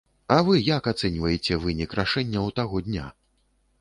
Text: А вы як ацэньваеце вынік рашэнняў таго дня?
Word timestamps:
А 0.35 0.37
вы 0.47 0.61
як 0.77 0.89
ацэньваеце 0.93 1.59
вынік 1.67 1.93
рашэнняў 1.99 2.51
таго 2.61 2.83
дня? 2.89 3.05